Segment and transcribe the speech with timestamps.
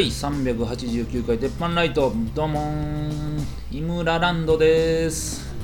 [0.00, 3.44] 第389回鉄板ライトどうもー。
[3.70, 5.54] 井村ランドです。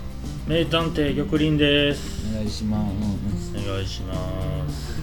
[0.47, 2.29] 名探偵玉林です。
[2.31, 3.57] お願いします。
[3.57, 5.01] お願いします。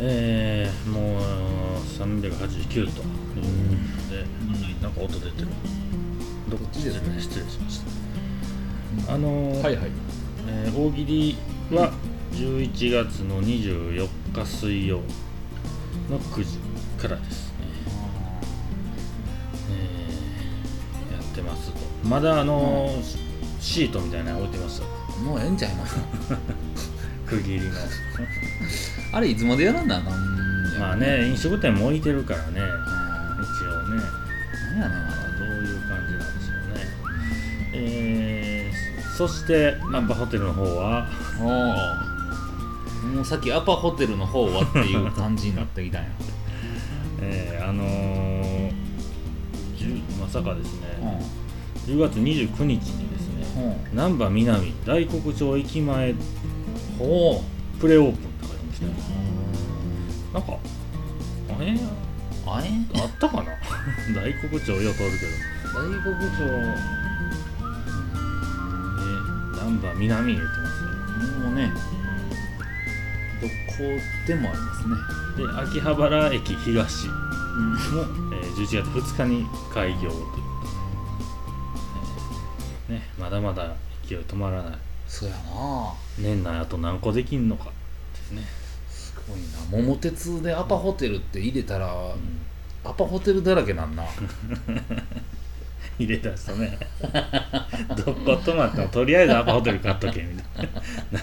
[0.00, 1.22] えー、もう
[1.86, 3.02] 389ということ。
[4.12, 4.24] で、
[4.82, 5.46] なんか音出てる。
[6.48, 7.20] どこっちですね？
[7.20, 7.80] 失礼しまし
[9.06, 9.14] た。
[9.14, 9.90] あのーはいはい。
[10.48, 11.36] えー大喜利
[11.70, 11.92] は
[12.32, 14.98] 11月の24日水曜
[16.10, 16.58] の9時
[17.00, 17.49] からです
[21.42, 21.78] てますと。
[22.08, 24.80] まだあのーシートみたいなの置いてます。
[24.80, 24.86] よ
[25.24, 25.96] もうええんちゃいます？
[27.28, 27.70] 区切りの。
[29.12, 32.60] あれいつまでやらんなあかんまあね飲食店も置いてるからね。
[32.60, 32.60] うん。
[32.60, 32.62] 一
[33.66, 34.02] 応ね。
[34.72, 36.86] 何やねんあどういう感じなんでしょうね。
[37.74, 41.06] えー、そしてアッパホテルの方は。
[41.38, 42.00] れおお
[43.16, 46.08] もうさっきアパホテルの方はっていう感じになってきたんや。
[47.22, 48.29] えー、あのー、10ま
[50.30, 50.86] さかですね、
[51.86, 53.96] 10月29日にですねうん。
[53.96, 56.14] 難波南大黒町駅前
[56.98, 57.42] ほ
[57.80, 58.92] プレオープンって書いてましたよ
[60.30, 60.52] うなんか
[61.58, 61.74] あれ？
[62.46, 62.68] あれ？
[63.02, 63.52] あったかな？
[64.14, 65.80] 大黒町よく通るけど。
[65.80, 66.24] 大黒町。
[69.00, 71.40] え難波南言ってますよ。
[71.40, 71.72] もうね
[73.40, 73.52] どこ
[74.26, 74.94] でもありますね。
[75.36, 77.08] で秋葉原駅東。
[77.08, 77.29] うん
[77.60, 80.12] も、えー11月2日に開業という。
[80.12, 80.66] こと
[82.88, 83.74] で、えーね、まだまだ
[84.06, 84.74] 勢い止まらない。
[85.06, 85.94] そうやな。
[86.18, 87.70] 年内あと何個できんのかで
[88.20, 88.42] すね、
[88.88, 89.84] すごいな。
[89.84, 92.14] 桃鉄でアパホテルって入れたら、
[92.84, 94.04] アパホテルだらけなんな。
[95.98, 96.78] 入れ出すとね
[97.94, 100.68] どこ泊まってもとりあえずアパホテル買っとけみたい
[101.12, 101.22] な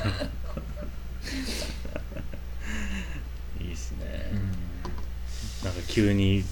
[3.60, 4.32] いいっすね、
[5.64, 6.44] なんか急に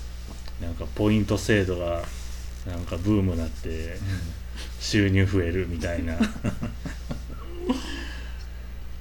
[0.59, 2.01] なんかポイント制度が
[2.65, 3.95] なんかブームになって
[4.79, 6.17] 収入増えるみたいな。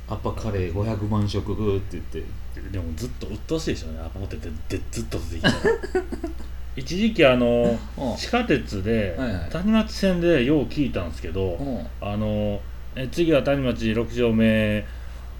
[0.07, 2.23] アパカレー500万食って言って。
[2.71, 4.01] でもずっと鬱陶しいでしょうね。
[4.01, 5.55] アパホテルってでずっと出てきたら。
[6.77, 8.17] 一時期あのうん。
[8.17, 9.19] 地下鉄で
[9.51, 11.87] 谷町線でよう聞いたんですけど、うん。
[12.03, 12.61] あの
[12.95, 14.85] え次は谷町6丁目、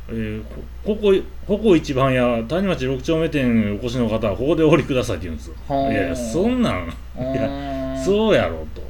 [0.09, 0.45] えー
[0.85, 1.13] こここ
[1.47, 5.55] ここ一番や谷町6丁目店お越しの方はここでお降りくださいって言うんですよ。
[5.69, 5.93] はあ。
[5.93, 6.87] いやいやそんなん。
[6.87, 8.83] いやそうやろと。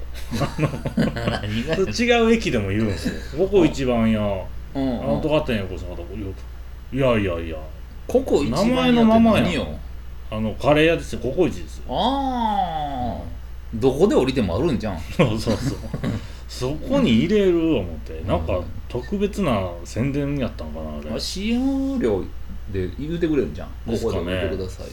[2.03, 3.15] 違う駅でも言うんですよ。
[3.39, 4.45] ここ一番やあ
[4.75, 4.87] うん。
[5.01, 7.57] のとか店お越しの方いやいやいや。
[8.09, 9.63] ここ一番名前のままや
[10.31, 11.21] あのカレー屋ですよ。
[11.21, 11.85] ココイチですよ。
[11.91, 13.23] ああ
[13.75, 14.99] どこで降りてもあるんじゃん。
[15.17, 15.79] そうそうそう
[16.55, 21.11] そこに入れる思ってなんか特別な宣伝やったんかなあれ。
[21.11, 22.23] あ CM 料
[22.73, 23.69] で言うてくれるじゃん。
[23.85, 24.19] こですかね。
[24.19, 24.93] こで降りてくださいよ。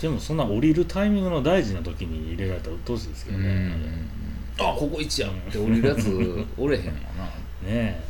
[0.00, 6.08] でもそんな降りるタイミングの大事な時に入れられたら鬱陶しいですけどねうんあここ一やって降りるやつ
[6.56, 7.24] おれへんわな。
[7.64, 8.00] ねえ。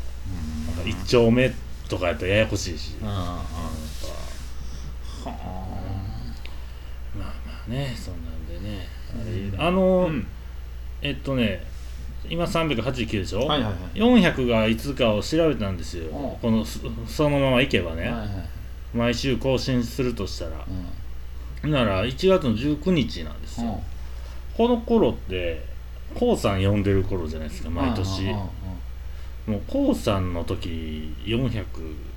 [0.66, 1.52] なんか一丁目
[1.88, 2.94] とかやったらややこしいし。
[3.00, 3.10] うは
[5.24, 5.34] まあ
[7.16, 8.86] まあねそんなんでね。
[9.12, 10.26] あれああの、うん。
[11.02, 11.64] えっとね
[12.28, 13.98] 今389でしょ、はいはいはい。
[14.22, 16.36] 400がいつかを調べたんですよ、うん。
[16.36, 18.28] このそそのままいけばね、はいはい
[18.94, 20.64] 毎週更新するとしたら、
[21.64, 21.70] うん。
[21.72, 23.82] なら1月の19日なんですよ、
[24.56, 25.64] この頃って
[26.14, 28.32] こうさん呼んでる頃じゃないですか毎年。
[29.46, 31.64] もうこうさんの時400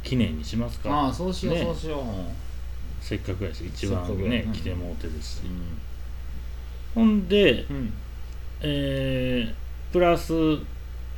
[0.03, 0.91] 記念にしますか？
[0.91, 1.63] ああそうしようね。
[1.63, 2.03] そうしよう。
[3.03, 5.41] せっかくやし一番せっかくやう来てもうてるし、
[6.95, 7.03] うん。
[7.03, 7.93] ほんで、うん。
[8.61, 10.33] えープラス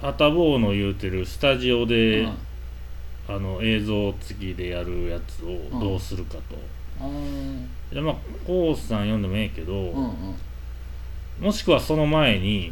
[0.01, 2.27] あたぼうの言うてるスタジオで、
[3.27, 10.35] あの映像付きでやるやつをどうするかと、うんでまあこうさん読んでもええけど、うんうん。
[11.39, 12.71] もしくはその前に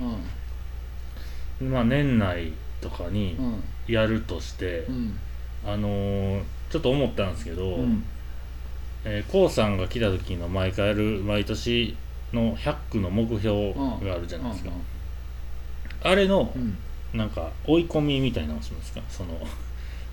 [1.62, 1.72] う、ん。
[1.72, 3.64] まあ年内とかにうん。
[3.88, 5.18] やるとして、うん。
[5.66, 8.04] あのーちょっと思ったんですけど、うん。
[9.06, 11.96] えー、こうさんが来た時の毎回やる毎年
[12.34, 14.72] の100区の目標があるじゃないですか、
[16.04, 16.78] あれのうん。
[17.14, 19.02] なんか追い込みみたいなのをしますか？
[19.10, 19.40] その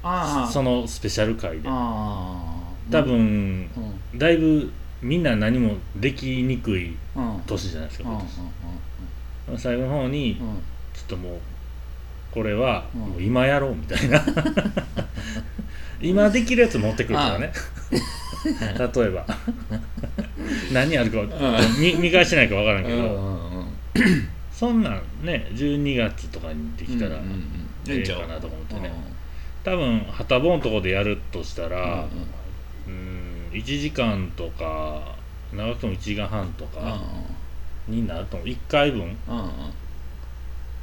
[0.02, 1.68] ああ そのスペシャル回で。
[1.68, 3.68] 多分
[4.12, 4.18] うん。
[4.18, 4.72] だいぶ
[5.02, 7.40] みんな何もできにくいうん。
[7.46, 8.26] 年じゃないですか今
[9.48, 9.58] 年。
[9.60, 10.48] 最後の方にうん。
[10.48, 10.62] うん
[10.94, 11.38] ちょっともう
[12.32, 13.00] これはうん。
[13.00, 14.22] もう今やろうみたいな。
[16.00, 17.52] 今できるやつ持ってくるからね。
[18.94, 19.26] 例えば。
[20.72, 21.18] 何あるか
[21.80, 23.66] 見見返してないか分からんけど、
[24.54, 27.16] そんなんね12月とかにできたら
[27.88, 28.92] ええかなとか思ってね、
[29.64, 32.06] 多分はたぼんとこでやるとしたら、
[32.86, 35.16] うん1時間とか
[35.52, 37.00] 長くても1時間半とうんか
[37.88, 38.48] になると思う。
[38.48, 39.16] 1回分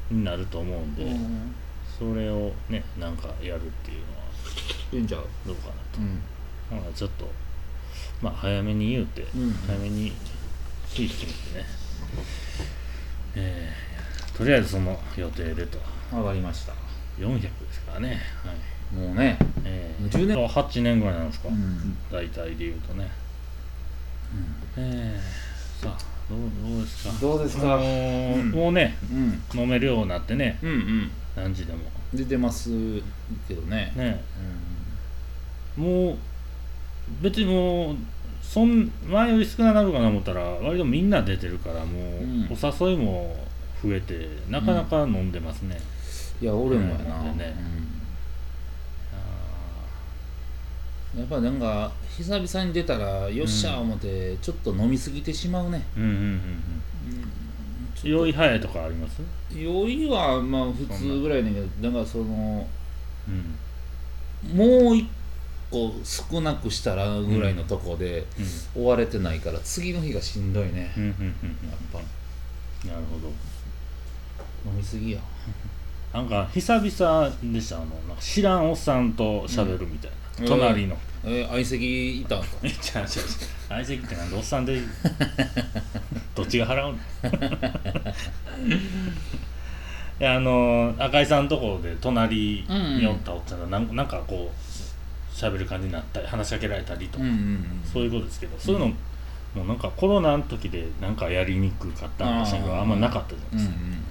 [0.09, 1.55] うんになると思うんで、うん
[1.97, 4.23] それをねなんかやるっていうのは
[4.93, 5.23] いいんちゃう？
[5.45, 5.99] どうかなと。
[5.99, 6.19] うん。
[6.71, 7.29] まあちょっと
[8.21, 10.11] まあ早めに言うて、うん早めに
[10.89, 11.65] 日決めてね
[13.35, 15.77] えーとりあえずその予定でと。
[16.15, 16.73] わかりました。
[17.19, 18.19] 400ですからね。
[18.43, 18.95] はい。
[18.95, 20.37] もうねえー、10年。
[20.47, 23.09] 8年ぐらいなんですか、うん大体で言うとね、
[24.77, 25.97] えー、さあ
[26.29, 26.39] どう
[26.69, 27.21] どうですか？
[27.21, 27.73] どうですか？
[27.75, 28.51] あのーうん。
[28.51, 29.59] もうねうん。
[29.59, 30.57] 飲めるようになってね。
[30.61, 31.11] うんうん。
[31.35, 31.79] 何時でも。
[32.13, 32.69] 出てます
[33.47, 33.93] けどね。
[33.95, 34.21] ね。
[35.77, 36.17] うもう
[37.21, 37.95] 別にもう
[38.51, 42.49] そん前より少なくなるかな思ったら割とみんな出てるからもう、うん。
[42.51, 43.33] お誘いも
[43.81, 45.79] 増えてなかなか飲んでますね、
[46.41, 46.43] ん。
[46.43, 47.21] いや俺もやな。
[47.21, 47.37] うん。
[47.37, 47.55] ね
[51.15, 51.21] うん。
[51.21, 55.85] やっぱなんか久々に出たらよっしゃー思ってちょっと飲みすぎてしまうね。
[55.95, 58.09] うんうんうんうん。
[58.09, 59.21] 酔い早いとかあります？
[59.53, 62.67] 酔いはまあ普通ぐらいだけどだからその
[63.29, 64.57] うん。
[64.57, 65.07] もう一
[65.71, 68.25] 個少なくしたらぐらいのとこで
[68.75, 68.83] うん。
[68.83, 70.93] 追われてないから次の日がしんどいね。
[70.97, 71.23] うんうんうんうん。
[71.23, 71.99] やっぱ。
[72.87, 73.27] なるほど。
[74.69, 75.19] 飲みすぎや。
[76.13, 77.09] なんか久々でした
[77.77, 80.47] あのなんか知らんおっさんと喋るみたいな、うん。
[80.47, 82.57] 隣の、えー相席いたんすか？
[82.63, 83.49] えちゃうちゃうちゃう。
[83.69, 84.81] 相席ってなんでおっさんで
[86.35, 86.99] どっちが払うの？
[90.19, 94.70] いやあの赤井さんとこで隣におったおっちゃんがなんなんかこう
[95.41, 98.93] 喋る感じになったり話しかけられたりとか、うんうんうんそういうことですけど、そういうのも
[99.63, 104.01] うなんかコロナの時でなんかやりにくかったんかしらんけどあんまなかったじゃないですか、うんうんうん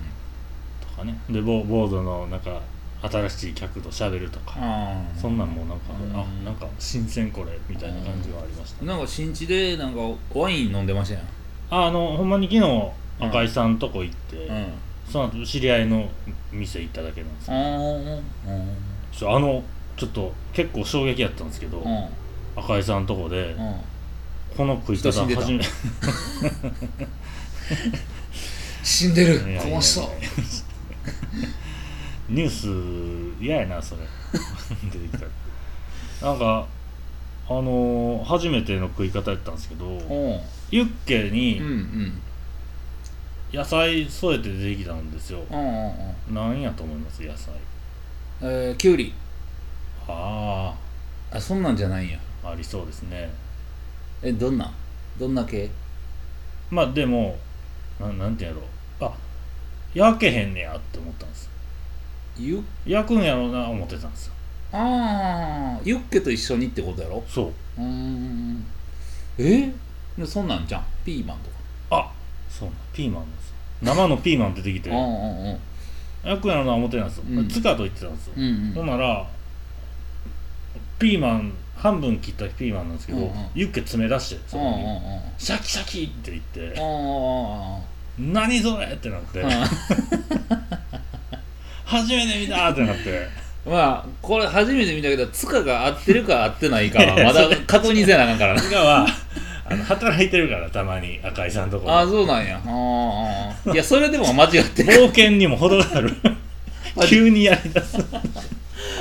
[0.80, 1.20] とかね。
[1.30, 2.60] でボボードのなんか
[3.02, 4.56] 新しい客と喋るとか。
[5.16, 6.12] そんなんもなんか、うん。
[6.14, 10.00] あなんか新鮮これみたいな感じはありました、なんか新地でなんか
[10.34, 11.24] ワイン飲んでましたやん。
[11.70, 12.90] ああのほんまに昨日
[13.20, 14.66] 赤井さんとこ行って、うん。
[15.08, 16.08] その後知り合いの
[16.52, 18.20] 店行っただけなんですけあどー
[19.12, 19.62] ちょあの
[20.00, 21.92] ちょっと結構衝撃やったんですけど、うん。
[21.92, 22.08] うん
[22.56, 23.76] 赤井さんとこで、うん。
[24.56, 25.60] この食い方初め
[28.82, 29.38] 死んでる。
[29.60, 30.00] この人
[32.28, 32.50] ニュー
[33.38, 34.00] ス嫌やなそれ。
[34.90, 36.30] 出てきたら。
[36.32, 36.66] なんか
[37.48, 39.98] あのー初めての食い方やったんですけどうん。
[40.70, 42.20] ユッケうんにうん。
[43.52, 45.92] 野菜添えて出てきたんですよ、うんうん
[46.28, 46.34] うん。
[46.34, 47.54] なんやと思います野菜。
[48.42, 49.14] えーきゅうり
[50.10, 50.74] あ
[51.36, 52.18] あそんなんじゃないんや。
[52.44, 53.30] あありそうですね。
[54.22, 54.72] えどんな？
[55.18, 55.70] どんな系
[56.70, 57.38] まあでも
[57.98, 59.04] ななんてやろう。
[59.04, 59.12] あ
[59.94, 61.50] 焼けへんねやって思ったんです。
[62.38, 64.32] ゆ焼くんやろうな思ってたんですよ。
[64.72, 67.22] ああユッケと一緒にってことやろ？
[67.28, 67.80] そう。
[67.80, 68.64] うーん。
[69.38, 69.72] え？
[70.16, 70.84] でそんなんじゃん？
[71.04, 71.56] ピーマンとか？
[71.90, 72.12] あ
[72.48, 73.52] そうなピーマンです。
[73.82, 74.90] 生のピーマン出てきて。
[74.90, 75.58] うんうんうん。
[76.22, 77.48] 焼くんやろうな思ってたんですよ、うん。
[77.48, 78.72] つかと言ってたんですよ、うんうん。
[78.74, 79.26] ほんなら
[81.00, 83.30] ピーマン半分切ったピーマンなんですけど、うんうん。
[83.54, 85.22] ユッケ詰め出してそこに、うんうんうん。
[85.38, 87.80] シャキシャキって言って、あ
[88.18, 89.48] 何それってなって、あ
[91.86, 93.40] 初めて見たってなって。
[93.66, 98.54] まあこれ初めて見たけどツカが合ってるか合ってないかは まだ確認せなあかんから。
[98.54, 99.06] な今は
[99.64, 102.60] あの働いてるからたまに赤井さんとこああそうなんや。
[102.66, 104.92] ああいやそれでも間違ってる。
[104.92, 106.14] 冒険にも程がある。
[107.06, 107.96] 急にやりだす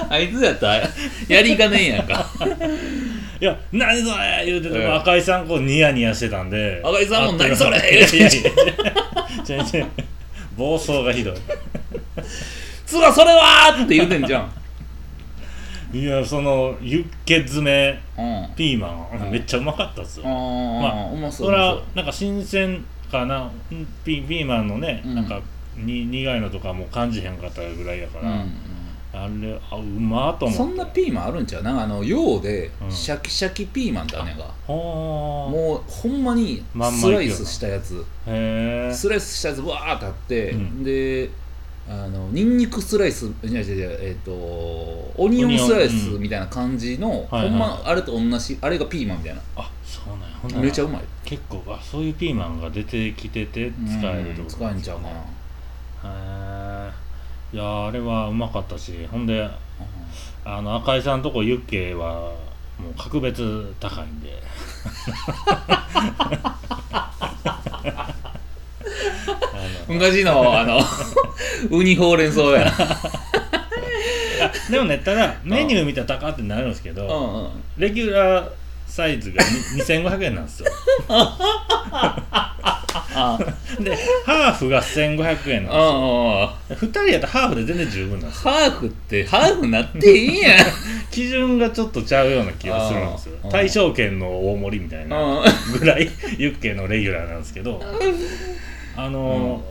[0.11, 0.89] あいつやったら
[1.27, 2.25] やりかねえんやんか。
[3.39, 6.81] いや何それ言うてて赤井さんこうニヤニヤしてたんで。
[6.83, 8.43] 赤井さんも何それいやいやい
[9.47, 9.57] や。
[9.57, 9.87] 違う違う。
[10.57, 11.33] 暴走がひどい。
[12.85, 15.97] ツカそれはーって言うてんじゃん。
[15.97, 18.43] いやそのユッケ詰めうん。
[18.43, 19.31] あピーマン、うん。
[19.31, 23.49] めっちゃうまかったっすよ、あ、まうまそうそれはなんか新鮮かな。
[23.71, 25.15] うんピピーマンのね、うん。
[25.15, 25.39] なんか
[25.77, 28.51] に苦いのとかも感じへんかったぐらいやから、うん
[29.11, 31.63] あれあうまーとうん、思そんなピーマンあるんちゃう？
[31.63, 32.91] なんかあの洋でうん。
[32.91, 35.51] シャキシャキピーマンってあんねんか、ほー。
[35.51, 38.05] もうほんまにまんまいくよなスライスしたやつ。
[38.27, 40.83] へえスライスしたやつわーってあって、うん。
[40.83, 41.29] で
[41.87, 47.49] あのニンニクスライスいやいやいやえっ、とオニオンスライスみたいな感じの、はいはい。
[47.49, 49.41] ほんまあれと同じあれがピーマンみたいな。
[49.55, 50.27] あそうなんや。
[50.39, 51.01] ほんならめちゃうまい。
[51.25, 56.48] 結構あそういうピーマンが出てきてて使えるってこと使えんちゃうかな、へえ
[57.51, 59.49] いやあれはうまかったしほんで
[60.45, 62.33] あの赤井さんとこユッケは
[62.79, 64.41] もう格別高いんで。
[69.51, 69.55] あ
[69.87, 70.79] の昔のあの
[71.69, 72.65] ウニほうれん草や。
[72.65, 72.71] な
[74.69, 77.49] でもねただメニュー見たら高ってなるんですけど、うんうん。
[77.77, 78.49] レギュラー
[78.89, 79.49] サイズがに
[79.83, 80.69] 2500円なんですよ。
[81.07, 81.37] あ。
[83.79, 86.89] でハーフが1500円なんあですよ。
[86.89, 88.51] 2人やったらハーフで全然十分なんですよ。
[88.51, 90.57] ハーフってハーフなっていいやん。
[91.11, 93.37] 基準がちょっとちゃうような気がするんですよ。
[93.51, 95.43] 対象圏の大盛りみたいな
[95.79, 97.81] ぐらいユッケのレギュラーなんですけど。
[98.95, 99.61] あのー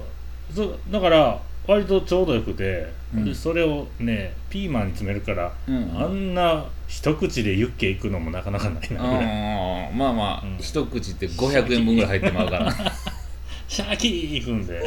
[0.54, 3.24] そだから割とちょうどよくて、うん。
[3.26, 6.02] でそれをねピーマンに詰めるから、うん。
[6.02, 9.90] あんな一口でユッケいくのもなかなかないなぐらい。
[9.92, 10.56] うんまあまあ、うん。
[10.58, 12.72] 一口って500円分ぐらい入ってまうから。
[13.68, 14.80] シャキーいくんで。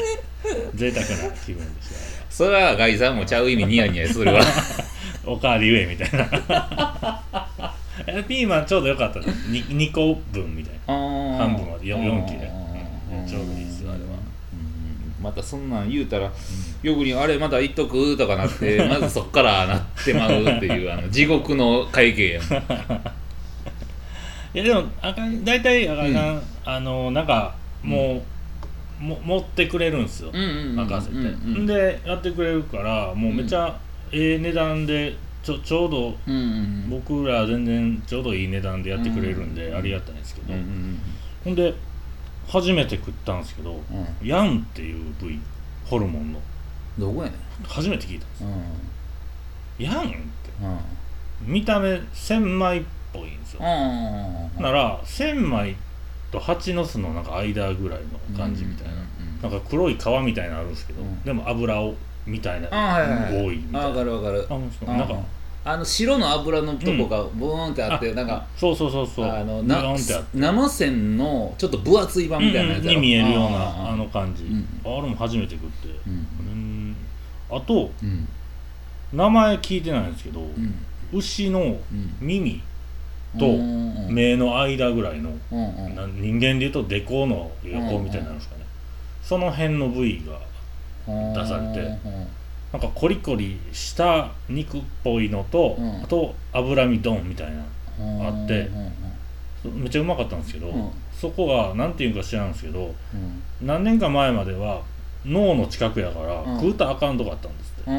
[0.73, 1.95] 贅沢な気分でした。
[2.31, 4.41] それはガイさんもちゃう意味ニヤニヤするわ。
[5.23, 7.21] おかわり上みたいな。
[8.07, 9.19] えピーマンちょうどよかった。
[9.19, 10.95] です 2, 2個分みたいな。
[10.95, 11.89] 半半分まで。
[11.89, 12.51] よ四切れ。
[13.11, 13.27] うん。
[13.27, 14.05] ちょうどいいですよあれは。
[14.15, 14.21] うん
[15.22, 16.32] またそんなん言うたら
[16.84, 18.18] よくにあれまだ言っとく？
[18.18, 22.44] とかなって まずそっからなってまうっていうあの地獄の会計やん。
[24.54, 28.22] いやでもあかん大体赤井さん、あのなんかも
[29.00, 30.30] う、も持ってくれるんですよ。
[30.34, 31.25] うんうんうん任せて、うん。
[31.25, 31.28] う
[31.62, 33.80] んでやってくれるからもうめっちゃ
[34.12, 39.78] ええ値段でちょちょうどうんうん僕ら全然ちょうどいい値段でやってくれるんで、うん。
[39.78, 41.00] ありがたいんですけど、うんうん。
[41.46, 41.74] ほんで
[42.48, 43.77] 初めて食ったんですけど、う
[44.24, 44.27] ん。
[44.27, 45.39] ヤンっていう部位
[45.86, 46.39] ホルモンの。
[47.00, 47.39] どこやねん。
[47.63, 49.86] 初めて聞いたんですうん。
[49.86, 50.15] ヤンって。
[50.62, 51.53] うん。
[51.53, 55.75] 見た目千枚っぽいんですよ、うんなら千枚
[56.31, 58.00] と蜂の巣のなんか間ぐらい
[58.31, 58.93] の感じみたいな、
[59.50, 61.21] なんか黒い皮みたいなのあるんですけど、うん。
[61.24, 61.95] でも油を
[62.25, 63.88] みたいな、多いみたいな。
[63.88, 64.48] あ分かる分かる。
[64.88, 65.15] なんか
[65.63, 69.25] あの白の油のとこがブーンってあって、あなんかそうそうそうそう。
[69.25, 72.86] ビあのなってあ生線のちょっと分厚い版みたいなやつ。
[72.86, 73.89] やろに見えるようあなー。
[73.94, 74.68] あの感じ、うん。
[74.84, 75.89] あれも初めて食って。
[76.08, 76.13] うん。
[76.13, 76.96] うん。
[77.51, 78.27] あとうん。
[79.13, 80.74] 名前聞いてないんですけど、うん。
[81.13, 81.80] 牛のうん。
[82.20, 82.63] 耳
[83.38, 85.96] とうん目の間ぐらいの、うんうん。
[85.96, 88.65] な人間でいうとデコの横みたいになるんですかね、
[89.22, 90.39] その辺の部位が
[91.08, 91.98] 出されて
[92.72, 96.04] なんかコリコリした肉っぽいのと、うん。
[96.04, 97.66] あと脂身ドンみたいな
[98.00, 98.70] うんあって
[99.66, 99.82] うん。
[99.82, 100.90] めっちゃうまかったんですけど、うん。
[101.12, 103.44] そこが何ていうんか知らんですけどうん。
[103.62, 104.82] 何年か前までは
[105.25, 106.60] 脳の近くやから、うん。
[106.60, 107.92] 食うたらあかんとこあったんですって、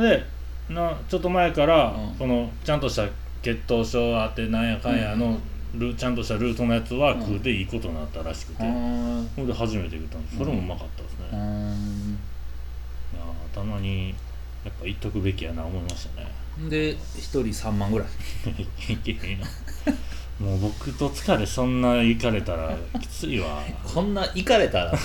[0.00, 0.24] で
[0.68, 2.14] なちょっと前から、うん。
[2.18, 3.06] このちゃんとした
[3.42, 5.38] 血糖症あってなんやかんやの、
[5.74, 9.30] ルちゃんとしたルートのやつはうん食うていいことになったらしくて、うん。
[9.36, 10.38] ほんで初めて食ったんです。
[10.38, 11.28] それもうまかったですね、
[13.58, 14.14] たまに
[14.64, 16.28] やっぱ言っとくべきやな思いましたね。
[16.70, 18.08] で一人3万ぐらい。
[18.92, 19.46] いけへんよ。
[20.38, 23.64] もう僕と疲れそんな行かれたらきついわ。
[23.82, 24.92] こんな行かれたら。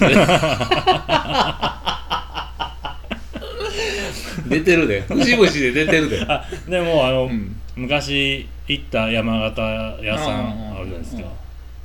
[4.48, 5.02] 出てるで。
[5.02, 6.22] 節々で出てるで。
[6.22, 7.60] あでもあの、うん。
[7.76, 9.62] 昔行った山形
[10.04, 11.24] 屋さんあるじゃないですか。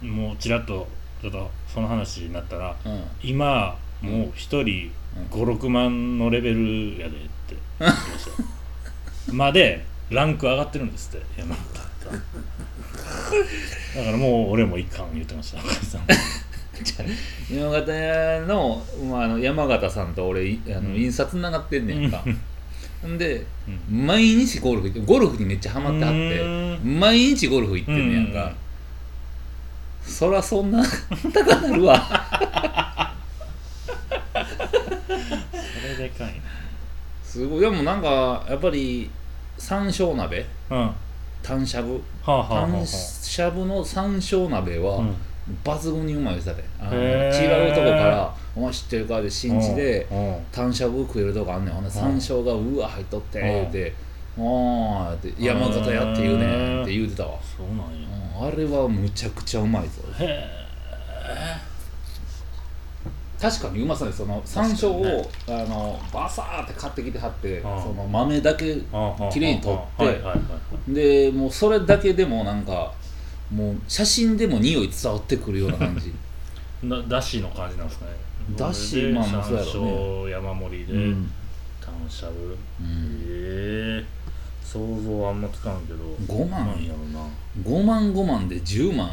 [0.02, 0.10] うん。
[0.10, 0.86] もうちらっと
[1.22, 3.04] ちょっとその話になったらうん。
[3.22, 4.92] 今もう一人
[5.30, 7.56] 56万のレベルやでって。
[7.80, 8.48] 言 ましたよ
[9.32, 11.26] までランク上がってるんですって。
[11.38, 11.88] 山形。
[13.96, 15.60] だからもう俺もいかん言ってました。
[15.60, 16.02] 赤井さん
[17.50, 20.96] 山形屋の,、まあ、あの山形さんと俺いあの、うん。
[20.96, 22.22] 印刷つながってんねんか。
[23.06, 23.18] ん。
[23.18, 24.06] でうん。
[24.06, 28.54] 毎日ゴルフ行ってゴルフにめっちゃハマってはってう毎日ゴルフ行ってんねやんか、
[30.02, 30.82] そらそんな
[31.34, 32.27] 高なるわ。
[32.27, 32.27] そ
[35.08, 36.40] れでかい
[37.24, 37.60] すごい。
[37.60, 39.10] でもなんかやっぱり
[39.58, 40.44] 山椒鍋？
[40.70, 40.86] なうん。
[40.86, 40.94] は
[41.42, 42.02] タンしゃぶ？
[42.24, 45.14] あはあはあはタンしゃぶの山椒鍋は、あうん
[45.64, 47.68] 抜群にうまいですだねあのへー。
[47.68, 50.44] 違うとこから「お前知ってるか?」で新地でうんうん。
[50.52, 51.74] タンしゃぶ食えるとこあんねん。
[51.74, 53.72] ほんで山椒がうわ入っとってうん。
[53.72, 53.94] で
[54.38, 56.44] 「ああ」って「山形やって言うね
[56.80, 57.84] ん」って言うてたわ、そうなんや。
[58.40, 59.88] うんあれはむちゃくちゃうまいぞ。
[60.20, 60.46] へえ
[63.40, 67.62] 確かにうまさですその山椒を、あのバサーって買ってきてはって、ん。
[67.62, 68.74] その豆だけ
[69.32, 69.80] 綺麗に取っ
[70.86, 72.92] てでもうそれだけでもなんか
[73.54, 76.12] もう写真でも匂い伝わってくるような感じ。
[76.84, 78.12] だだしの感じなんですかね。
[78.56, 79.72] だしでまあまあそうやろうね。
[79.72, 81.30] 山椒山盛りで、うん。
[81.80, 83.24] タンしゃぶうん。
[83.28, 84.18] ええ
[84.64, 85.98] 想像あんまつかんけど。
[86.26, 87.26] 5万やろな。
[87.62, 89.08] 5万5万で10万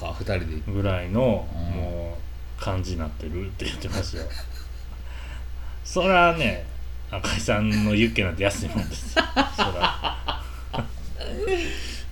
[0.00, 0.46] か2人で。
[0.72, 1.80] ぐらいの、うん。
[1.80, 2.23] もう
[2.64, 4.24] 感じになってるって言ってましたよ。
[5.84, 6.64] そりゃね
[7.10, 9.24] 赤井さんのユッケなんて安いもんですよ。
[9.54, 10.42] そら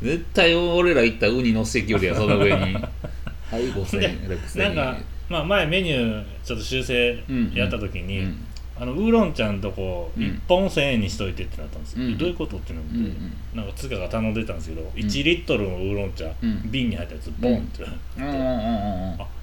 [0.03, 2.75] 絶対俺ら行ったウニ乗せてきよりやその上に。
[2.75, 4.75] はい5000円6000円。
[4.77, 8.47] なんか、まあ、前メニューちょっと修正うんやった時に、うん。
[8.79, 10.23] あのウーロン茶のとこうん。
[10.23, 12.19] 1本1000円にしといてってなったんですよ、うん。
[12.19, 16.71] どういうことってなって、うんうんなんか塚が頼んでたんですけど、1リットルのウーロン茶、うん。
[16.71, 17.85] 瓶に入ったやつボンって、
[18.19, 18.25] うん。
[18.25, 19.42] うんうんうん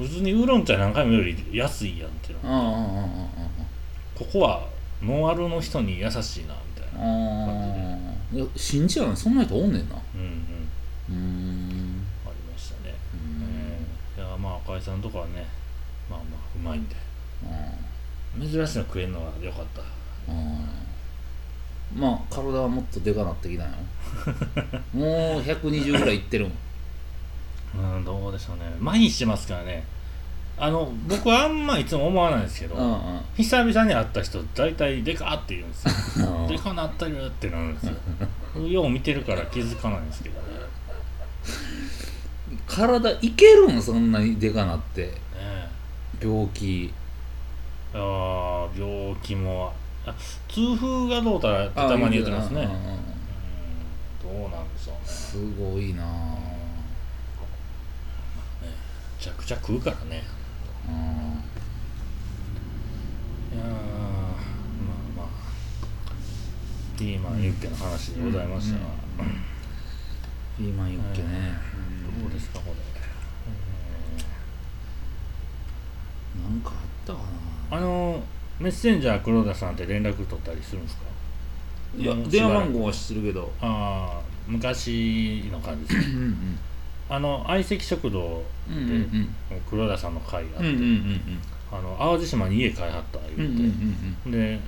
[0.00, 3.28] 普通にウーロン茶何回もより安いやんってなうんうんうんうん
[4.14, 4.66] ここは
[5.02, 9.16] ノンアルの人に優しいなみたいなうんうんいや信じられない。
[9.16, 9.96] そんな人おんねんな。
[10.14, 10.28] うんうん。
[11.08, 12.06] うーん。
[12.24, 13.42] ありましたね、うん。
[13.42, 15.46] えーいやまあ赤井さんとかはね
[16.08, 16.94] まあまあうまいんで。
[18.36, 19.82] う珍しいの食えるのが良かった。
[21.94, 23.76] まあ体はもっとでかなってきたんよ
[24.94, 26.52] もう120ぐらいいってるもん
[27.74, 28.64] うんどうでしょうね。
[28.80, 29.84] 麻痺してますからね。
[30.58, 36.28] あの僕はあんまいつも思わないんですけど、うん久々に会った人大体でかって言うんですよ。
[36.42, 36.46] うん。
[36.48, 38.68] でかなってるってなるんですよ。
[38.68, 40.46] よう見てるから気づかないんですけどね。
[42.66, 45.06] 体いけるんそんなにでかなって。
[45.06, 45.12] ね
[46.20, 46.92] 病気。
[47.94, 49.72] えあー病気も。
[50.04, 50.14] あ
[50.48, 52.62] 痛風がどうたらってたまに言ってますね。
[52.62, 53.00] うんうんうんうん
[54.22, 55.00] どうなんでしょうね。
[55.06, 56.49] すごいなぁめ
[59.20, 60.22] ちゃくちゃ食うからね。
[60.88, 60.94] うん。
[63.56, 63.76] いやーまあ
[65.16, 65.26] まあ。
[66.98, 68.86] ピーマンユッケの話でございましたが、
[70.56, 71.52] ピーマンユッケね、
[72.20, 72.76] どうですかこれ、
[76.42, 77.18] なんかあったか
[77.70, 78.22] あの
[78.58, 81.02] メッセンジャー黒田さんって連絡取ったりするんですか？
[81.96, 83.52] ないや電話番号は知ってるけど。
[83.60, 86.58] ああ昔の感じですうんうん
[87.10, 89.34] あの相席食堂うんうんうん。
[89.68, 91.20] 黒田さんの会があって、うんうんうん
[91.72, 94.60] あの淡路島に家買いはったうんうんう言んうて、で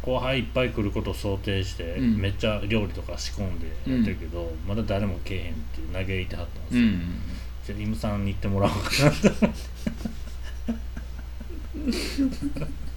[0.00, 2.16] 後輩いっぱい来ることを想定して、うん。
[2.16, 7.00] めっちゃ料理とか仕込んでやってるけど、まだ誰も来えへんって嘆いてはったんですよ、うんうん
[7.66, 9.66] じゃあイムさんに行ってもらおうかなと思って。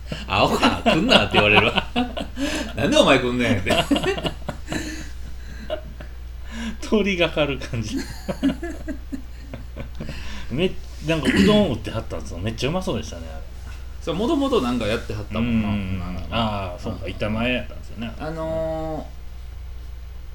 [0.27, 0.81] 青か。
[0.85, 1.87] 来んなって言われるわ。
[2.75, 3.71] なんでお前来んねんって
[6.89, 7.97] 通りがかる感じ。
[10.51, 10.71] め
[11.07, 12.39] なんかうどん打ってはったんですよ。
[12.39, 13.41] めっちゃうまそうでしたねあれ。
[14.01, 16.05] そうもともとなんかやってはったもんな。
[16.31, 17.07] ああそうか。
[17.07, 18.11] 板前やったんですよね。
[18.19, 19.05] あの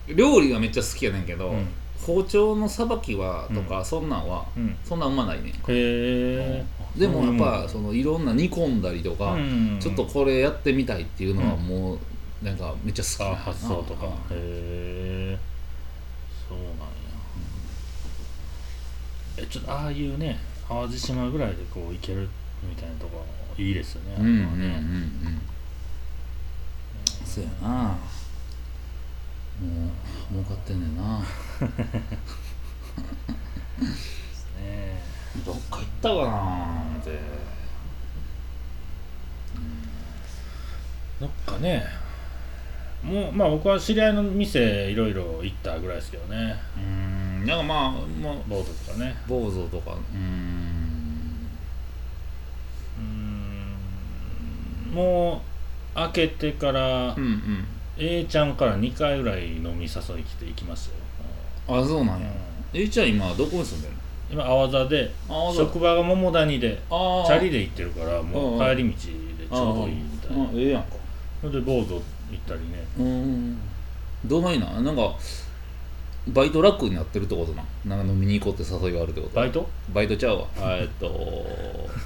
[0.07, 1.67] ー、料理がめっちゃ好きやねんけど、うん。
[2.01, 4.77] 包丁のさばきはとか、そんなんはうん。
[4.85, 5.53] そんなんうまないねん。
[5.53, 6.64] へえ
[6.97, 14.07] でもやっぱそのいろんな煮込んだりとか、うんちょっとこれやってみたいっていうのはうんもうなんかめっちゃ好きあな発想とか。
[14.07, 15.54] へえ
[16.48, 16.74] そうなんや。
[19.38, 22.28] えちょっとああいうね淡路島ぐらいでこう行ける
[22.62, 23.24] みたいなとこ
[23.59, 24.16] いいですよね。
[24.18, 25.40] うんうんうんうあれはねん。
[27.24, 27.68] そうやな。
[29.61, 29.87] も
[30.30, 31.20] う儲かってんねんな。
[34.59, 35.02] ね。
[35.44, 37.18] どっか行ったかなって
[41.20, 42.04] どっかね
[43.05, 46.57] もうまあ僕は知り合いの店いろいろ行ったぐらいですけどね。
[46.77, 47.47] うん。
[47.47, 47.90] なんかまあ
[48.23, 49.14] まあボートとかね。
[49.29, 49.93] 坊主とか。
[49.93, 51.49] うん。
[52.99, 54.95] うーん。
[54.95, 55.43] も
[55.95, 57.67] う開けてからうんうん。
[57.97, 59.87] A ちゃんから2回ぐらい飲み誘
[60.19, 60.95] い来て行きますよ、
[61.69, 62.27] あそうなんや。
[62.27, 62.81] うん。
[62.81, 63.99] えいちゃん今どこに住んでんの？
[64.33, 65.12] 今阿波座で
[65.55, 70.43] 職場が桃谷であチャリで行ってるからもう帰り道でちょうどいいみたいな。
[70.43, 70.88] あええやんか。
[71.40, 72.85] それでボート行ったりね。
[72.99, 73.59] うん。
[74.25, 75.15] どないななんか
[76.29, 79.35] バイト楽になってるってことななんか飲みに行こうって誘いがあるってこと？
[79.37, 79.69] バイト？
[79.93, 80.47] バイトちゃうわ。
[80.59, 81.11] あえっと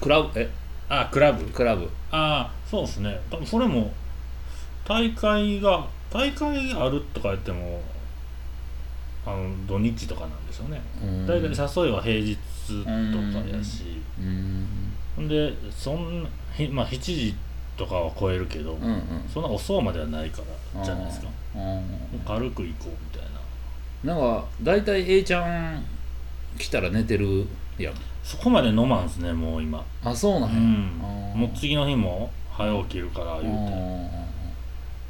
[0.01, 0.41] クラブ？
[0.41, 0.51] え？
[0.89, 1.45] あクラブ。
[1.45, 1.89] クラブ。
[2.11, 3.21] ああそうですね。
[3.31, 3.93] 多分それも
[4.85, 7.81] 大会が大会があるとか言っても
[9.25, 10.81] あの土日とかなんですよね。
[11.01, 11.27] うん。
[11.27, 13.85] 大体誘いは平日とかやし。
[14.19, 14.67] うん。
[15.15, 17.35] ほんでそんなひまあ7時
[17.79, 19.03] とかは超えるけど、うんうん。
[19.33, 20.43] そんな遅うまではないか
[20.75, 21.29] らじゃないですか。
[22.27, 23.23] 軽く行こうみたい
[24.05, 24.15] な。
[24.15, 25.85] なんか大体 A ちゃん
[26.59, 27.47] 来たら寝てる
[27.79, 27.95] やん。
[28.23, 29.83] そこまで飲まんですねもう今。
[30.05, 31.41] あそうなんや、うん。
[31.41, 33.69] もう次の日も早起きるから言う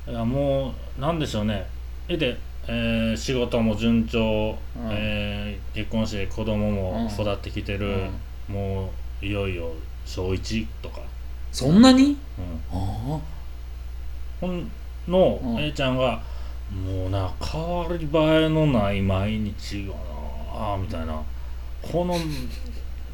[0.07, 0.11] て。
[0.12, 1.66] いやもうなんでしょうね。
[2.09, 4.90] えで、えー仕事も順調、うん。
[4.90, 8.07] えー結婚して子供も育ってきてる、
[8.48, 8.90] も
[9.22, 9.70] ういよいよ
[10.07, 11.00] 小1とか、
[11.59, 12.05] そんなに？
[12.05, 12.14] うん、
[12.71, 13.21] あ
[14.40, 14.71] ほん
[15.09, 15.59] のうん。
[15.59, 16.23] A ちゃんが
[16.71, 21.21] 「もうな変わり映えのない毎日がなあ」みたいな。
[21.83, 22.14] この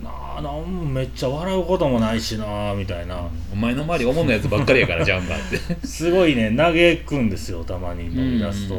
[0.02, 3.26] なあなんもめっちゃ笑うこともないしなあみたいな。
[3.50, 5.86] お前の周りおもんなやつばっかりやからジャンバーって。
[5.86, 6.74] すごいね嘆
[7.06, 8.74] くんですよたまに飲み出すと。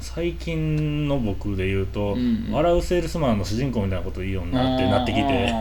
[0.00, 5.52] 最近の僕で言うと、うん笑うセールスマンの主人公みたいなこと言うようになってなってきて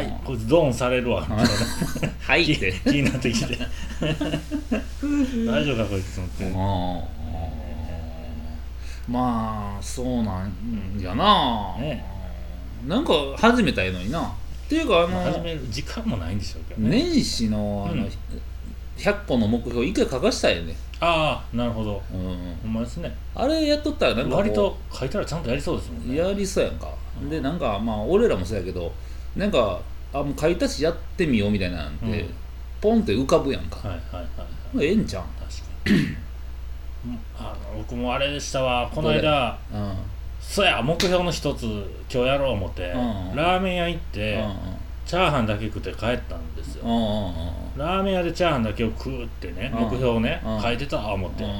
[0.00, 1.20] はいこいつドーンされるわ。
[1.22, 1.38] みたい。
[1.38, 2.42] な気はい。
[2.52, 3.58] って気になってきて。
[5.46, 6.44] 大丈夫かこいつと思って。
[6.44, 7.20] うん
[9.08, 12.04] まあそうなんやな、ね。
[12.86, 14.22] なんか始めたらいいのにな。
[14.22, 16.90] っていうかあの、始める時間もないんでしょうけどね。
[16.90, 18.10] 年始のあの、うん。
[18.96, 22.02] 100個の目標一回書かしたいよね、ああなるほど。
[22.12, 22.20] うん、
[22.62, 23.16] ほんまですね。
[23.34, 26.16] あれやっとったらなんかこう割と書いたらちゃんとやりそうですもんね。
[26.16, 26.92] やりそうやんか、
[27.28, 28.92] でなんかまあ俺らもそうやけど
[29.34, 29.80] なんか
[30.12, 32.34] あもう書いたしやってみようみたいなんて、うん。
[32.80, 34.22] ポンって浮かぶやんか、はいはいは
[34.82, 35.38] いええんちゃん確
[35.84, 35.96] かに。
[35.96, 35.98] う
[37.08, 38.90] んあの僕もあれでしたわ。
[38.92, 39.92] この間うん。
[40.40, 41.64] そうや目標の一つ
[42.12, 42.96] 今日やろう思って、う
[43.32, 43.36] ん。
[43.36, 44.54] ラーメン屋行っうて、ん。
[45.06, 49.80] チャーハンだけ食って帰ったんですよ、うんうんうんラーメン屋でチャーハンだけを食うってね、うん。
[49.84, 50.60] 目標をね、うん。
[50.60, 51.50] 書いてたわ思って、うん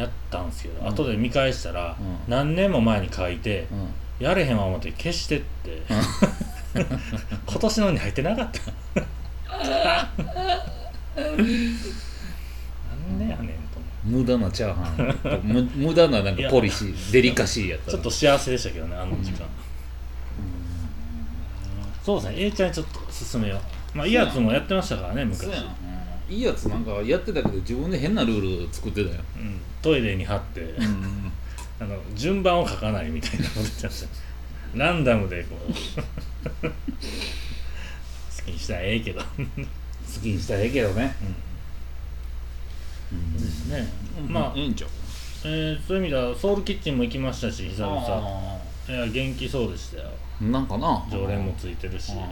[0.00, 0.88] やったんですけど、うん。
[0.88, 2.18] 後で見返したら、うん。
[2.28, 4.24] 何年も前に書いて、うん。
[4.24, 5.82] やれへんわ思って消してって、
[7.46, 8.60] 今年のに入ってなかった。
[9.56, 10.02] な
[12.94, 14.82] んでやねんと無駄なチャーハ
[15.42, 15.70] ン。
[15.74, 19.46] 無駄ななんかポリシーデリカシーやったちょっと幸せでしたけどねあの時間、
[22.04, 23.56] そうですね A ちゃんにちょっと勧めよ
[23.94, 23.98] う。
[23.98, 25.50] まあいいやつもやってましたからね昔。
[26.28, 30.74] いいやつなんかやってたけど自分で変なルール作ってたよ、うん、トイレに貼って、
[31.78, 34.08] あの順番を書かないみたいなこと言ってました
[34.74, 35.72] ランダムでこう。
[36.68, 36.72] 好
[38.44, 39.20] きにしたらええけど。
[39.20, 39.26] 好
[40.22, 41.14] きにしたらええけどね、
[43.34, 43.86] ですね、
[44.28, 44.90] まあ、ええんちゃう？
[45.44, 50.10] えーそういう意味ではソウルキッチンも行きましたし久々あいや元気そうでしたよ。
[50.40, 51.06] ーなんかな。
[51.10, 52.18] 常連もついてるし、あー。
[52.18, 52.24] え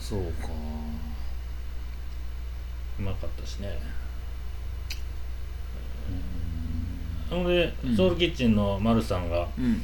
[0.00, 0.48] そうか。
[0.48, 0.50] ー
[3.00, 3.78] うまかったしね。
[6.08, 6.16] ほん
[7.30, 7.96] で、うん。
[7.96, 9.82] ソウルキッチンの丸さんがうん。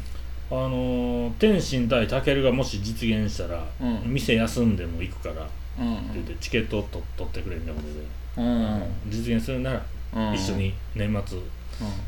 [0.50, 4.02] あのー天心対タケルがもし実現したら、うん。
[4.04, 5.42] 店休んでも行くからって
[5.80, 9.82] うん言ってチケットを取取ってくれみたいなことで、うん実現するなら
[10.14, 10.34] うん。
[10.34, 11.44] 一緒に年末うん。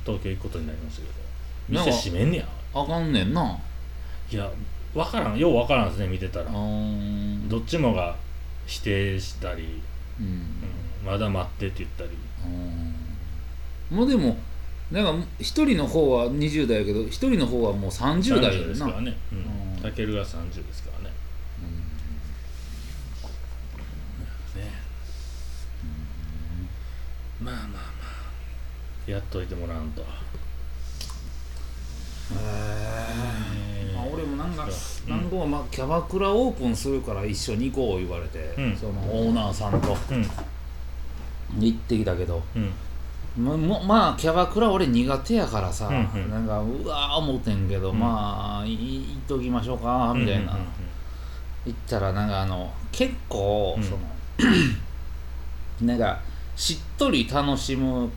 [0.05, 2.49] 東京行くことになりましたけなんかど店閉めんねや。
[2.75, 3.59] あかんねんな。
[4.31, 4.51] いや
[4.95, 5.39] 分からん。
[5.39, 6.51] よう分からんですね見てたら。
[6.51, 7.49] うん。
[7.49, 8.15] どっちもが
[8.67, 9.81] 否定したり、
[10.21, 10.27] うん。
[10.27, 10.43] うん
[11.05, 12.11] まだ待ってって言ったり。
[13.91, 13.97] うん。
[13.99, 14.37] もうでも
[14.91, 18.69] なんか一人の方は20代やけど一人の方はもう30代30やな。
[18.69, 19.17] ですからね。
[19.33, 19.83] うん。
[19.83, 21.15] たけるが30ですからね。
[24.57, 24.71] ね。
[27.43, 27.79] まあまあま
[29.09, 29.11] あ。
[29.11, 30.03] やっといてもらわんと。
[32.33, 34.69] まあ、俺もなんかう。
[34.69, 34.71] ん
[35.11, 38.77] 何個も、まあ、キャバクラオープンするから一緒に行こう言われて、うん。
[38.77, 40.27] そのオーナーさんとうん。
[41.61, 42.41] 行ってきたけど。
[42.55, 42.71] うん
[43.37, 46.31] まもまあキャバクラ俺苦手やからさ、うんうん。
[46.31, 47.99] なんかうわー思ってんけど、うん。
[47.99, 50.67] まあいいっときましょうかみたいな、うんうん
[51.67, 53.83] 行ったらなんかあの結構、うん。
[53.83, 53.91] そ
[55.83, 56.21] のなんか
[56.55, 58.09] しっとり楽しむ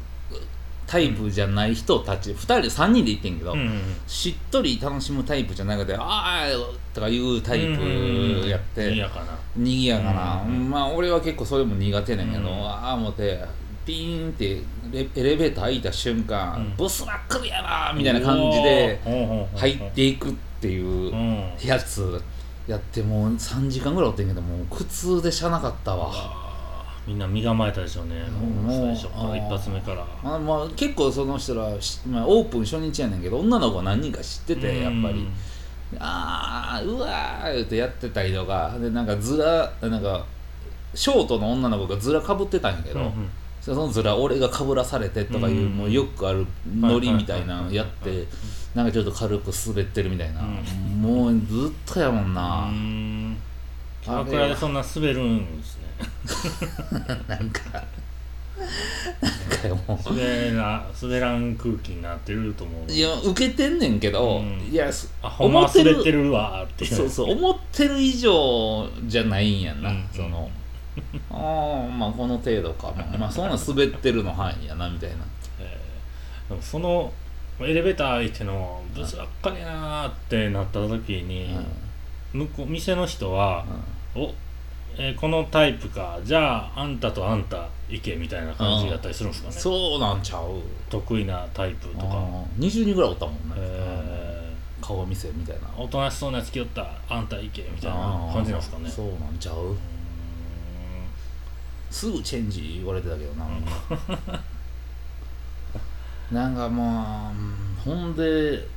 [0.86, 3.82] タイプじゃない人たち、2人で3人で行ってんけど、うんうんうん。
[4.08, 6.46] しっとり楽しむタイプじゃなくて「ああ!」
[6.94, 9.26] とかいうタイプやって、いやかな。
[9.56, 12.66] にぎやかな、うんうんまあ俺は結構それも苦手なんやけど、うん。
[12.68, 13.44] ああ思って
[13.86, 14.62] ピーンって
[14.92, 16.76] レエレベーター開いた瞬間、うん。
[16.76, 19.00] ブスナックルやなみたいな感じで
[19.56, 21.54] 入っていくっていううん。
[21.64, 22.22] やつ
[22.68, 26.12] やってもう3時間ぐらいおってんけどもう苦痛でしゃなかったわ。
[27.08, 28.16] みんな身構えたでしょうね。
[28.30, 30.06] もう最初から一発目から。
[30.24, 35.28] まあまあ、結構その人ら、しまあ、オープン初日やねんけど女の子は何人か知っててやっぱり。
[35.98, 40.24] ああうわー言ってやってたりとかでなんかずらなんか
[40.94, 43.30] ショートの女の子がずらかぶってたんやけど、うんうん
[43.62, 45.78] そのずら俺がかぶらされてとかいう、うん。
[45.78, 46.46] もうよくある
[46.76, 48.26] ノリみたいなのやって
[48.74, 51.02] なんかちょっと軽く滑ってるみたいな、うん。
[51.02, 52.70] もうずっとやもんうな、
[54.02, 55.84] キャバクラでそんな滑るんですね。
[57.28, 57.84] なんか。
[59.62, 60.14] なんかもう。
[60.14, 62.92] 滑ら滑らん空気になってると思う。
[62.92, 64.60] いや受けてんねんけど、うん。
[64.72, 66.32] いやすあほんまは滑ってる
[66.86, 70.06] そうそう思ってる以上じゃないんやんな、うん。
[70.14, 70.50] その
[71.32, 72.94] ああまあこの程度か。
[72.96, 75.16] まあ、まあ、そんな滑ってるの範囲やなみたいな。
[75.60, 77.14] えーでもその
[77.62, 81.50] エレベーター開いてのブスばっかりやなーってなった時に、
[82.34, 83.66] 向こう店の人は
[84.16, 84.34] 「お
[84.98, 86.18] えーこのタイプか。
[86.24, 89.56] じゃああんたとあんた行け」みたいな感じだったりするんですかね。
[89.56, 90.62] そうなんちゃう。
[90.90, 95.68] 得意なタイプとか、あー20人ぐらいおったもんね、え顔見せみたいな。
[95.68, 96.88] ーおとなしそうなやつ来よった。
[97.10, 98.90] あんた行けみたいな感じなんですかね。
[98.90, 99.78] そうなんちゃうう
[101.90, 103.46] すぐチェンジ言われてたけどな
[106.32, 106.70] なんか。
[106.70, 107.32] も
[107.84, 108.68] ううんほんで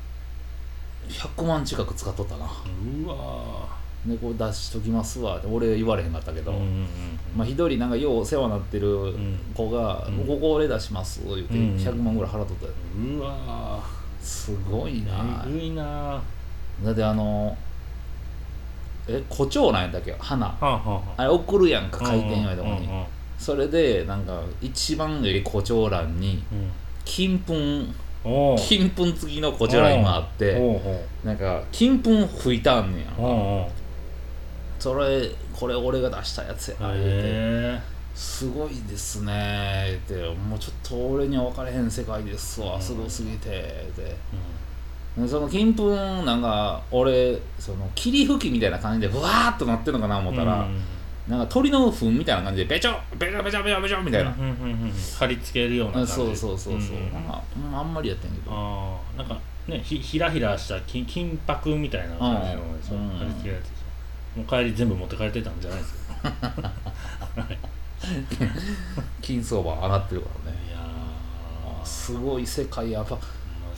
[1.09, 2.45] 100万近く使っとったな。
[2.45, 3.67] うわ
[4.07, 5.39] でこれ出しときますわ。
[5.39, 6.89] って俺言われへんかったけど、ーうんうんうん。
[7.37, 9.39] まあ、一人なんかようお世話になってるん。
[9.55, 10.27] 子が「うん。
[10.27, 12.73] ここ俺出します」言うてうん100万ぐらい払っとったよ。
[13.17, 13.81] うわ
[14.21, 15.13] すごいな。
[15.45, 16.23] ーえぐいなは
[16.85, 17.57] だってあの
[19.09, 20.15] え胡蝶なんやったっけ？
[20.19, 20.47] 花。
[20.47, 21.23] あはあはあ。
[21.25, 22.87] れ送るやんかあ回転祝いとこに。
[22.87, 23.05] うんうん
[23.39, 26.71] それでなんか一番より胡蝶蘭にうん。
[27.05, 27.53] 金粉。
[28.57, 30.55] 金粉付きの胡蝶蘭今あって
[31.25, 33.27] なんか金粉吹いたんねやおう
[33.63, 33.69] おう
[34.79, 36.83] それこれ俺が出したやつやて。
[36.83, 37.81] へ
[38.15, 40.15] すごいですねって。
[40.49, 42.81] もうちょっと俺には分かれへん世界ですわうん。
[42.81, 43.49] すごすぎてって。
[43.49, 44.17] えで
[45.29, 45.91] その金粉
[46.25, 50.67] なんか俺その霧吹きみたいな感じでブワーっとなってんのかな思ったら、
[51.29, 54.93] なんか鳥の糞みたいな感じでベチョベチョベチョベチョベチョみたいな、うんうんうんうん。
[55.19, 56.13] 貼り付けるような感じ。
[56.13, 58.51] あそうそうそうそう、んんなんかうんあんまりやってんけど。
[58.51, 64.39] ああなんかねひひらひらした金金箔みたいな感じの貼り付けるやつでしょ。
[64.39, 66.33] もう帰り全部持って帰ってたんじゃないですか。
[69.21, 70.59] 金相場上がってるからね。
[70.69, 71.87] いやー。
[71.87, 73.17] すごい世界やっぱ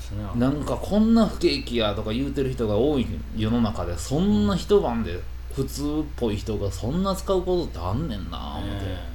[0.04, 0.24] ですね。
[0.36, 5.18] なんかこんな不景気やとか言うてる人が多い世の中でそんな一晩で
[5.54, 5.86] 普通っ
[6.16, 9.14] ぽい人がそんな使うことってあんねんな思って、ね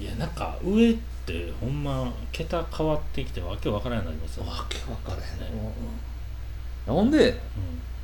[0.00, 7.40] いやなんか上ってほんま桁変わってきてわけわからんようになりますよ、わけ分からへん、ほんで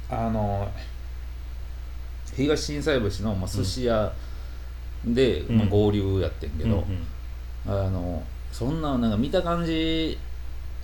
[0.08, 0.70] あの
[2.36, 4.12] 東心斎橋の、まあ、寿司屋
[5.04, 5.58] で、うん。
[5.58, 6.84] まあ、合流やってんけうんど、
[7.66, 10.16] あのそんななんか見た感じ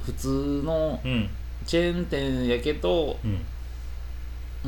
[0.05, 1.11] 普通のうん。
[1.11, 1.31] うん
[1.67, 3.41] チェーン店やけど、うん。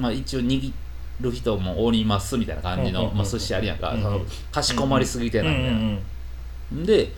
[0.01, 0.72] まあ、一応握
[1.20, 5.79] る人もおりますみたいな感じの、うんうんうんまあ、寿司あるやんか、うんかしこまりすぎてないみたいな、
[6.72, 6.87] うん。
[6.87, 7.12] で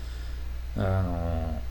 [0.77, 1.63] あの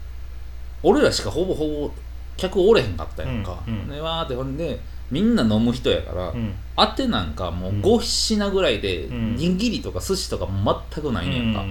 [0.84, 1.92] 俺らしかほぼほぼ
[2.38, 3.90] 客おれへんかったやんか、うんうん。
[3.90, 4.80] でわーってほんで
[5.12, 6.54] みんな飲む人やから、うん。
[6.78, 7.82] あてなんかもううん。
[7.82, 9.36] 5品ぐらいで、うん。
[9.36, 10.48] 握りとか寿司とか
[10.94, 11.66] 全くないねんか、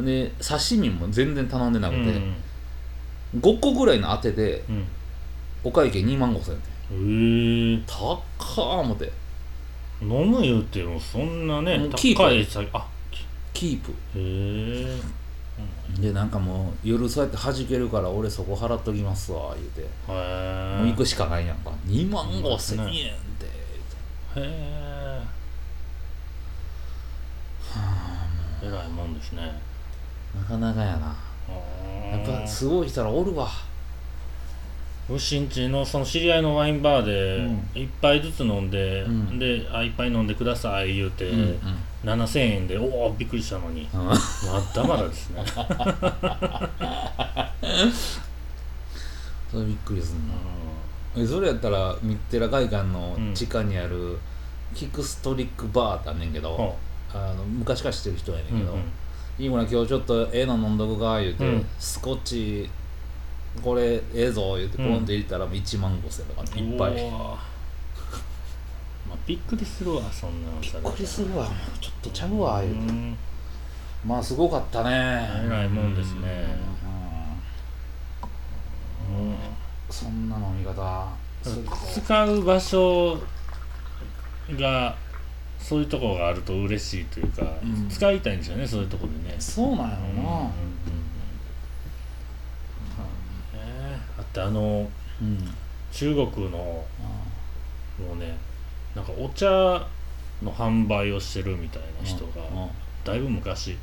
[0.00, 2.20] で刺身も全然頼んでなくて、
[3.38, 4.86] 5個ぐらいのあてでうん。
[5.64, 6.60] お会計2万5千円。
[6.90, 7.82] うんへえ。
[7.86, 8.20] 高っ
[8.80, 9.12] 思って。
[10.02, 12.22] 飲む言うてもそんなねもうキープ。
[12.22, 12.86] 高いさあ
[13.52, 13.90] キープ。
[13.90, 15.00] へえ。
[16.00, 20.76] でなんかもう夜そうやって弾けるから俺そこ払っときますわ言うて、へえ。
[20.78, 21.70] もう行くしかないやんか。
[21.86, 22.88] 2万5千円っ
[23.38, 23.46] て。
[23.46, 23.50] へ
[24.36, 25.22] え。
[28.64, 29.60] えらいもんですね。
[30.34, 31.14] なかなかやな
[32.12, 33.48] やっぱすごい人らおるわ。
[35.10, 37.68] うしんちのその知り合いのワインバーでうん。
[37.74, 39.38] 一杯ずつ飲んで、うん。
[39.38, 41.58] であ一杯飲んでください言うて、うんうん。
[42.04, 43.88] 7000円でおおびっくりしたのに。
[43.92, 44.04] うん。
[44.06, 44.14] ま
[44.74, 45.44] だまだですね、
[49.50, 50.34] それびっくりすんな。
[50.34, 54.18] うえそれやったらミッテラ会館の地下にある
[54.74, 56.56] キクストリックバーってあんねんけど、ん。
[56.56, 56.76] ほ
[57.12, 58.62] あの昔から知ってる人やねうんうん。
[58.62, 58.78] けど、
[59.38, 61.66] いいもんな今日ちょっとええの飲んどくか言うて、うん。
[61.78, 62.70] スコッチ
[63.62, 67.38] これええぞ言うてポンって入れたら1万5000とかいっぱい、ま
[69.14, 73.16] あ、びっくりするわそんなのびっくりするわもうちょっとちゃうわ言うて、うん
[74.04, 74.90] まあすごかったね。
[74.90, 76.56] えらいもんですね。
[79.08, 79.28] うん。
[79.28, 79.36] うん。
[79.88, 81.08] そんな飲み方。
[81.94, 83.18] 使う場所
[84.50, 84.96] が
[85.62, 87.88] そういうところがあると嬉しいというか、うん。
[87.88, 89.36] 使いたいんですよねそういうところでね。
[89.38, 90.42] そうなんやろな、うんうんうんうん。
[93.92, 95.54] ねだってあのうん。
[95.92, 96.86] 中国のも
[98.14, 98.36] うね
[98.96, 99.46] なんかお茶
[100.42, 102.68] の販売をしてるみたいな人がうん
[103.04, 103.76] だいぶ昔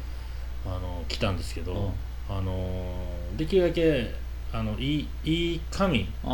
[0.65, 1.73] あの来たんですけど、
[2.29, 2.37] うん。
[2.37, 2.95] あの
[3.37, 4.13] できるだけ
[4.51, 6.29] あのいいいい紙、うん。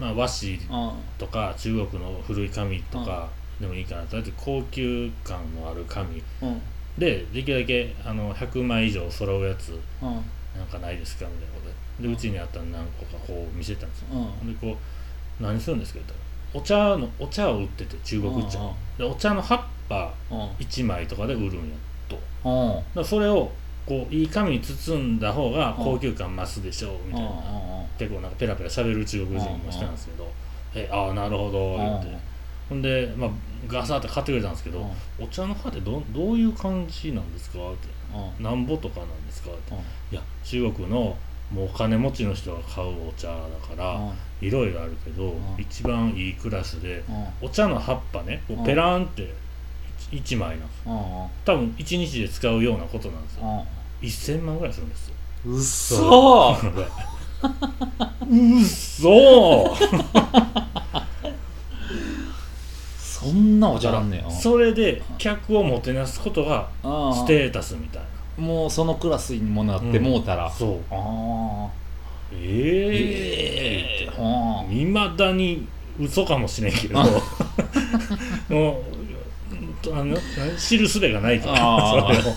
[0.00, 0.92] まあ、和紙うん。
[1.18, 3.28] とか中国の古い紙とか
[3.62, 4.16] でもいいかなと。
[4.16, 6.22] だって高級感のある紙。
[6.42, 6.60] うん。
[6.98, 9.70] でできるだけあの100枚以上揃うやつ。
[10.02, 10.08] うん。
[10.58, 12.02] なんかないですかみたいなこと。
[12.02, 14.06] ででうちにあったの何個かこう見せたんですよ。
[14.10, 14.52] うん。
[14.52, 14.76] でこ
[15.40, 16.12] う何するんですかって
[16.52, 16.92] 言ったら。
[16.94, 18.58] お茶のお茶を売ってて中国茶。
[18.58, 20.38] うんうんでお茶の葉っぱうん。
[20.56, 21.60] 1枚とかで売るんや。
[22.08, 22.16] と。
[22.16, 23.50] だかうんらそれを
[23.86, 27.30] こういい紙に包んだ方が高級感増すでしょうみたいな。
[27.98, 30.26] 結構なんかペラペラ喋る中国人もしたんですけど
[30.74, 32.31] 「えああなるほど」言って
[32.68, 33.30] ほんで、まあ、
[33.66, 37.88] ガサって買ってくれたんですけど「お茶の葉ってどどういう感じなんですか?」って
[38.42, 39.74] 「なんぼとかなんですか?」って
[40.10, 41.16] 「いや中国の
[41.52, 44.00] もうお金持ちの人が買うお茶だから
[44.40, 45.36] いろいろあるけどん。
[45.58, 47.04] 一番いいクラスで
[47.42, 49.34] お茶の葉っぱねこうペランって
[50.10, 50.82] 1枚なんです
[51.44, 53.66] 多分1日で使うようなことなんですよ。
[54.00, 55.14] 1000万ぐらいするんですよ。
[55.44, 56.70] うっそー
[58.28, 59.76] うっそ
[63.22, 64.30] そんなおちゃらんねや。
[64.30, 68.02] それで客をもてなすことがステータスみたい
[68.38, 68.44] な。
[68.44, 70.80] もうそのクラスにもなってもうたら、そう。
[70.90, 71.70] ああ
[72.34, 75.66] ええあいまだに
[76.00, 76.98] 嘘かもしれんけど。
[76.98, 77.06] あ
[78.48, 78.82] も
[79.84, 80.16] うあの
[80.58, 81.56] 知るすべがないから。
[81.90, 82.34] それを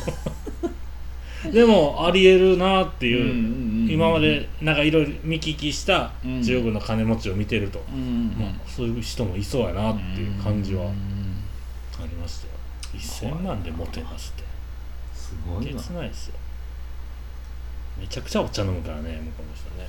[1.52, 6.44] でもありえるなっていう、今までなんかいろいろ見聞きしたうん。
[6.44, 11.36] 中国の金持ちを見てると、まあ、そういう人もいそうやなっていう感じはあうん
[12.08, 12.54] りましたよ。
[13.34, 14.44] 1000万でもてなすって。
[15.14, 16.36] すごいげなつないですよ。
[18.00, 19.88] めちゃくちゃお茶飲むからね向こうの人ね。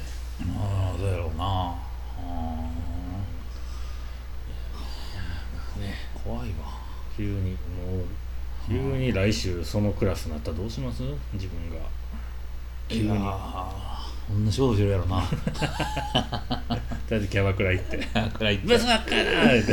[0.58, 1.44] ああどうやろうな。
[1.44, 1.76] あ
[5.78, 5.94] ね。
[6.24, 6.86] 怖いわ。
[7.16, 7.56] 急にも
[8.02, 8.04] う
[8.68, 11.02] 急に来週そのクラスになったらどうします？
[11.34, 11.76] 自分が。
[12.88, 13.04] 急に。
[13.04, 13.66] いやー。
[14.44, 15.22] 同じことしてるやろな。
[15.30, 15.38] とり
[17.12, 17.98] あえずキャバクラ行って。
[18.38, 19.72] 暗い「ブスばっかりだ!」って。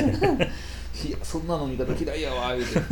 [1.08, 2.80] いやそんな飲み方嫌いやわ言うて。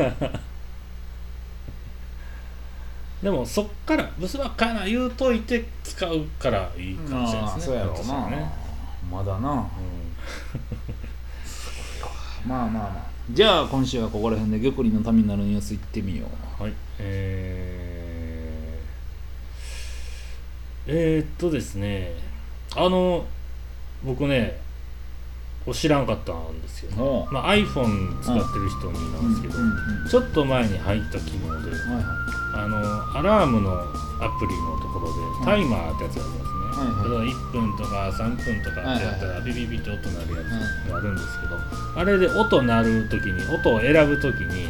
[3.22, 7.74] でもそっからブスばっかりな言うといて使うからいいかもしれないですね。
[7.74, 8.52] そうやろうな、ね。
[9.12, 9.40] まだな。
[9.40, 9.70] ま
[12.64, 16.26] あまあまあじゃあ今週はここら辺で玉林のためになるニュースいってみよ
[16.60, 16.64] う。
[16.64, 22.14] はいえー、えー、っとですね
[22.76, 23.26] あの
[24.04, 24.60] 僕ね
[25.72, 35.08] 知らんかったんですよ、おうまあ、iPhone 使ってる人になんですけど、うんうんうんちょっと前に入った機能ではいはあのアラームのアプリのところ
[35.40, 40.42] でタイマーってやつがありますね、例えば1分とか3分とかってやったらビビビって音鳴るや
[40.86, 41.58] つがあるんですけど、
[41.96, 44.70] あれで音鳴る時に音を選ぶ時に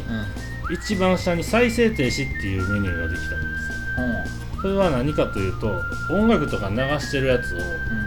[0.70, 3.76] 一番下に再生停止っていうメニューができたんですよ。
[4.62, 7.58] それは何かというと音楽とか流してるやつを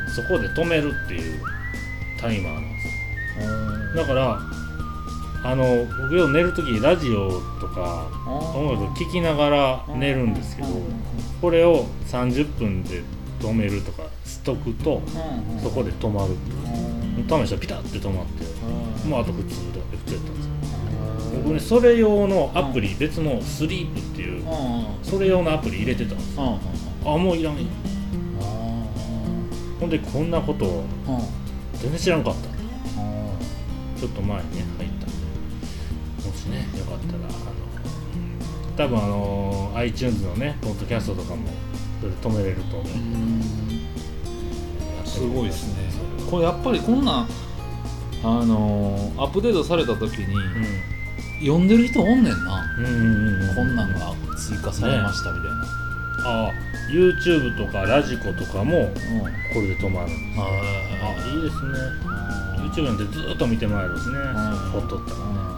[0.07, 1.41] そこで止めるっていう
[2.19, 3.45] タイマーなんです。
[3.45, 3.95] ようん。
[3.95, 4.39] だから
[5.43, 7.29] あの僕よく寝る時ラジオ
[7.59, 8.07] とか
[8.55, 10.69] 音楽聴きながら寝るんですけど
[11.39, 13.03] これを30分で
[13.39, 15.01] 止めるとかしとくと
[15.61, 16.35] そこで止まる
[17.27, 18.43] 試したらピタッて止まって
[19.07, 20.51] もうあと普通で普通やったんですよ。
[21.43, 24.43] 僕ねそれ用のアプリ別のスリープっていう
[25.03, 26.59] それ用のアプリ入れてたんですよ。
[27.05, 27.57] あもういらん
[29.79, 30.85] ほんでこんなことを
[31.73, 32.55] 全然知らんかった。
[33.99, 34.65] ちょっと前にね
[38.77, 41.47] 多分あの iTunes のねポッドキャストとかも
[42.01, 42.87] それで止めれると思う。
[45.07, 45.75] すごいですね。
[46.29, 47.27] これやっぱりこんなん
[48.23, 50.35] あのーアップデートされた時に
[51.39, 51.67] 読ん。
[51.67, 53.55] でる人おんねんな、うん、うんうんうん。
[53.55, 55.57] こんなんが追加されましたみたいな、
[56.25, 56.51] ああ
[56.89, 58.89] YouTube とかラジコとかもうん。
[58.89, 58.95] こ
[59.61, 61.77] れで止まるんですああいいですね。
[62.07, 64.17] あ YouTube なんてずーっと見てもらえるんですね。
[64.17, 64.23] ん。
[64.71, 65.54] ほっとったらね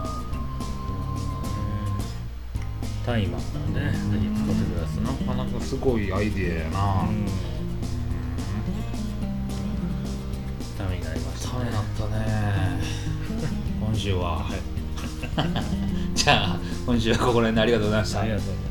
[3.07, 5.03] タイマーなんでねぜひ使ってください。
[5.27, 7.25] なかなかすごいアイデアやな、うん。
[10.77, 12.81] ためになりましたためになったね。
[13.79, 14.45] 今週は、
[16.13, 18.19] じゃあ今週はここら辺でありがとうございました。
[18.19, 18.66] ありがとうございます